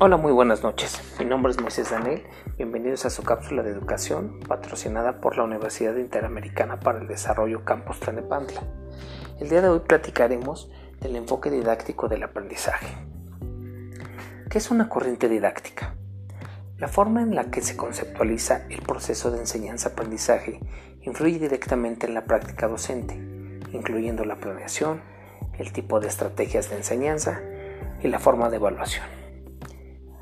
[0.00, 1.02] Hola, muy buenas noches.
[1.18, 2.22] Mi nombre es Moisés Daniel.
[2.56, 7.98] Bienvenidos a su cápsula de educación patrocinada por la Universidad Interamericana para el Desarrollo Campus
[7.98, 8.62] Tlanepantla.
[9.40, 12.86] El día de hoy platicaremos del enfoque didáctico del aprendizaje.
[14.48, 15.96] ¿Qué es una corriente didáctica?
[16.76, 20.60] La forma en la que se conceptualiza el proceso de enseñanza-aprendizaje
[21.02, 23.14] influye directamente en la práctica docente,
[23.72, 25.02] incluyendo la planeación,
[25.58, 27.40] el tipo de estrategias de enseñanza
[28.00, 29.17] y la forma de evaluación.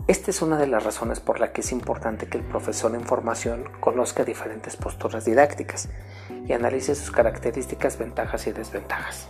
[0.08, 3.04] Esta es una de las razones por la que es importante que el profesor en
[3.04, 5.88] formación conozca diferentes posturas didácticas
[6.46, 9.26] y analice sus características, ventajas y desventajas.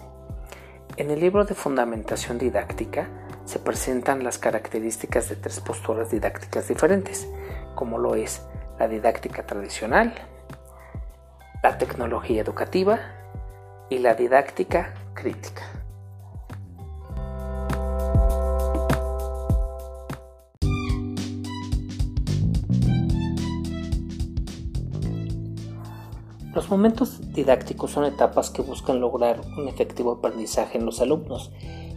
[0.99, 3.09] En el libro de Fundamentación Didáctica
[3.47, 7.27] se presentan las características de tres posturas didácticas diferentes,
[7.75, 8.43] como lo es
[8.79, 10.13] la didáctica tradicional,
[11.63, 12.99] la tecnología educativa
[13.89, 15.76] y la didáctica crítica.
[26.57, 31.53] Los momentos didácticos son etapas que buscan lograr un efectivo aprendizaje en los alumnos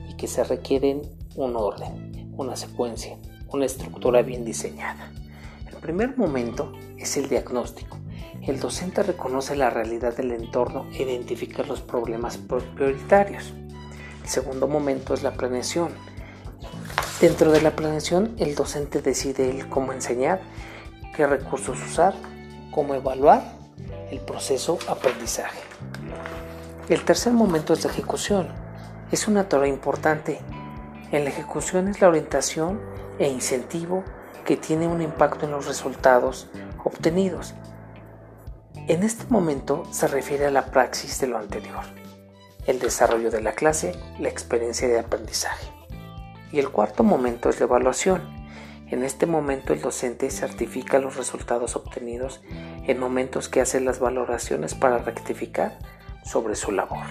[0.10, 1.04] y que se requieren
[1.38, 3.18] un orden, una secuencia,
[3.54, 5.14] una estructura bien diseñada.
[5.66, 8.00] El primer momento es el diagnóstico.
[8.42, 12.38] El docente reconoce la realidad del entorno e identifica los problemas
[12.76, 13.54] prioritarios.
[14.24, 15.94] El segundo momento es la planeación.
[17.22, 20.42] Dentro de la planeación, el docente decide cómo enseñar,
[21.16, 22.14] qué recursos usar,
[22.72, 23.59] cómo evaluar
[24.12, 25.60] el proceso aprendizaje.
[26.90, 28.48] El tercer momento es la ejecución.
[29.12, 30.40] Es una tarea importante.
[31.12, 32.80] En la ejecución es la orientación
[33.20, 34.04] e incentivo
[34.46, 36.50] que tiene un impacto en los resultados
[36.84, 37.54] obtenidos.
[38.88, 41.84] En este momento se refiere a la praxis de lo anterior,
[42.66, 45.68] el desarrollo de la clase, la experiencia de aprendizaje.
[46.52, 48.39] Y el cuarto momento es la evaluación
[48.92, 52.42] en este momento el docente certifica los resultados obtenidos
[52.88, 55.78] en momentos que hace las valoraciones para rectificar
[56.24, 57.06] sobre su labor.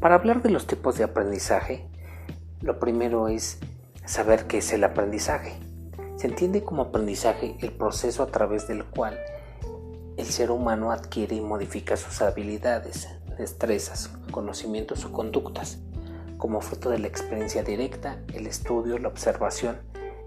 [0.00, 1.86] Para hablar de los tipos de aprendizaje,
[2.62, 3.58] lo primero es
[4.06, 5.54] saber qué es el aprendizaje.
[6.16, 9.18] Se entiende como aprendizaje el proceso a través del cual
[10.20, 13.08] el ser humano adquiere y modifica sus habilidades,
[13.38, 15.78] destrezas, conocimientos o conductas,
[16.36, 19.80] como fruto de la experiencia directa, el estudio, la observación,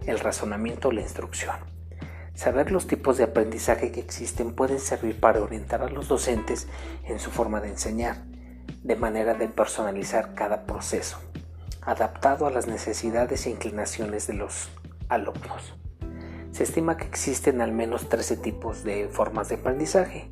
[0.08, 1.56] el razonamiento o la instrucción.
[2.34, 6.68] Saber los tipos de aprendizaje que existen pueden servir para orientar a los docentes
[7.04, 8.24] en su forma de enseñar,
[8.84, 11.20] de manera de personalizar cada proceso,
[11.82, 14.70] adaptado a las necesidades e inclinaciones de los
[15.08, 15.76] alumnos.
[16.54, 20.32] Se estima que existen al menos 13 tipos de formas de aprendizaje,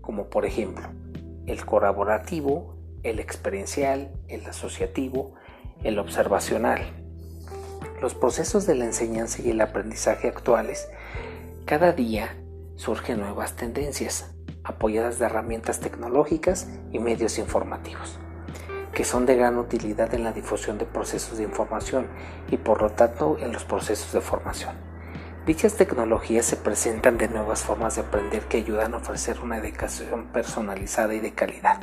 [0.00, 0.86] como por ejemplo
[1.46, 5.34] el colaborativo, el experiencial, el asociativo,
[5.82, 6.82] el observacional.
[8.00, 10.88] Los procesos de la enseñanza y el aprendizaje actuales,
[11.64, 12.36] cada día
[12.76, 18.20] surgen nuevas tendencias, apoyadas de herramientas tecnológicas y medios informativos,
[18.92, 22.06] que son de gran utilidad en la difusión de procesos de información
[22.52, 24.95] y por lo tanto en los procesos de formación.
[25.46, 30.32] Dichas tecnologías se presentan de nuevas formas de aprender que ayudan a ofrecer una educación
[30.32, 31.80] personalizada y de calidad,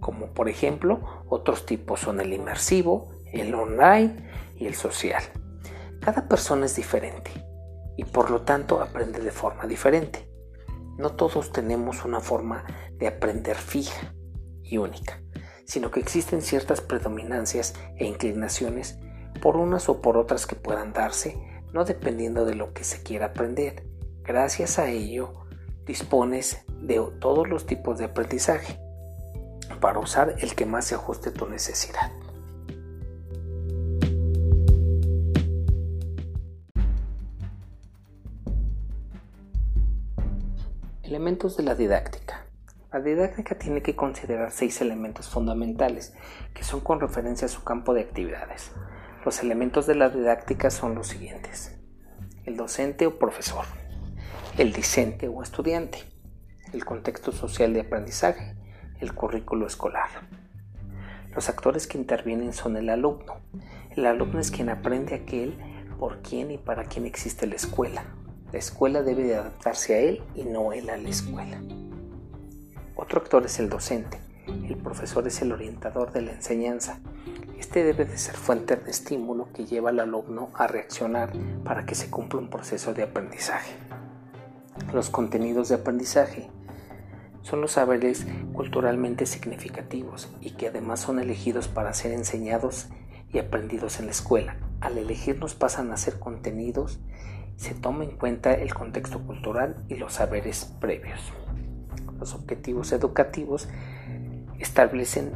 [0.00, 5.22] como por ejemplo otros tipos son el inmersivo, el online y el social.
[6.02, 7.30] Cada persona es diferente
[7.96, 10.30] y por lo tanto aprende de forma diferente.
[10.98, 12.66] No todos tenemos una forma
[12.98, 14.12] de aprender fija
[14.62, 15.22] y única,
[15.64, 18.98] sino que existen ciertas predominancias e inclinaciones
[19.40, 21.38] por unas o por otras que puedan darse
[21.72, 23.84] no dependiendo de lo que se quiera aprender.
[24.22, 25.46] Gracias a ello,
[25.86, 28.78] dispones de todos los tipos de aprendizaje
[29.80, 32.10] para usar el que más se ajuste a tu necesidad.
[41.02, 42.46] Elementos de la didáctica.
[42.92, 46.12] La didáctica tiene que considerar seis elementos fundamentales
[46.54, 48.72] que son con referencia a su campo de actividades.
[49.24, 51.76] Los elementos de la didáctica son los siguientes.
[52.46, 53.66] El docente o profesor,
[54.56, 55.98] el discente o estudiante,
[56.72, 58.56] el contexto social de aprendizaje,
[58.98, 60.08] el currículo escolar.
[61.34, 63.36] Los actores que intervienen son el alumno.
[63.90, 65.54] El alumno es quien aprende aquel
[65.98, 68.04] por quién y para quién existe la escuela.
[68.52, 71.60] La escuela debe de adaptarse a él y no él a la escuela.
[72.96, 74.18] Otro actor es el docente.
[74.46, 77.00] El profesor es el orientador de la enseñanza.
[77.58, 81.32] Este debe de ser fuente de estímulo que lleva al alumno a reaccionar
[81.64, 83.74] para que se cumpla un proceso de aprendizaje.
[84.92, 86.50] Los contenidos de aprendizaje.
[87.42, 92.88] son los saberes culturalmente significativos y que además son elegidos para ser enseñados
[93.32, 94.56] y aprendidos en la escuela.
[94.80, 96.98] Al elegirnos pasan a ser contenidos,
[97.56, 101.20] se toma en cuenta el contexto cultural y los saberes previos.
[102.18, 103.68] Los objetivos educativos
[104.58, 105.32] establecen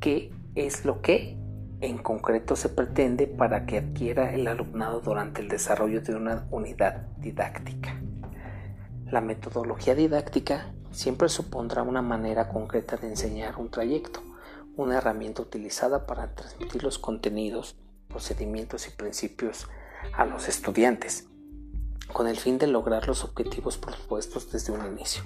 [0.00, 1.36] qué es lo que
[1.80, 7.08] en concreto se pretende para que adquiera el alumnado durante el desarrollo de una unidad
[7.18, 8.00] didáctica.
[9.06, 14.20] La metodología didáctica siempre supondrá una manera concreta de enseñar un trayecto,
[14.76, 17.76] una herramienta utilizada para transmitir los contenidos,
[18.08, 19.68] procedimientos y principios
[20.14, 21.28] a los estudiantes,
[22.12, 25.24] con el fin de lograr los objetivos propuestos desde un inicio.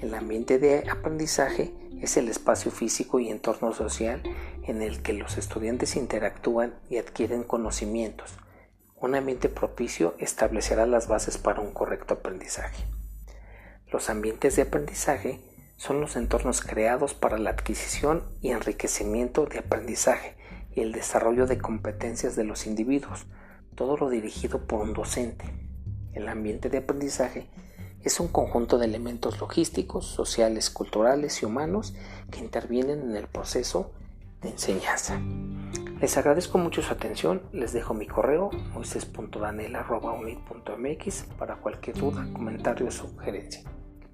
[0.00, 4.22] El ambiente de aprendizaje es el espacio físico y entorno social
[4.64, 8.38] en el que los estudiantes interactúan y adquieren conocimientos.
[9.00, 12.84] Un ambiente propicio establecerá las bases para un correcto aprendizaje.
[13.90, 15.40] Los ambientes de aprendizaje
[15.76, 20.36] son los entornos creados para la adquisición y enriquecimiento de aprendizaje
[20.74, 23.26] y el desarrollo de competencias de los individuos,
[23.74, 25.44] todo lo dirigido por un docente.
[26.12, 27.48] El ambiente de aprendizaje
[28.08, 31.94] es un conjunto de elementos logísticos, sociales, culturales y humanos
[32.30, 33.90] que intervienen en el proceso
[34.42, 35.20] de enseñanza.
[36.00, 42.90] Les agradezco mucho su atención, les dejo mi correo moises.danel.unit.mx para cualquier duda, comentario o
[42.90, 43.62] sugerencia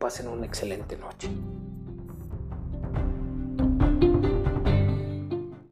[0.04, 1.30] pasen una excelente noche.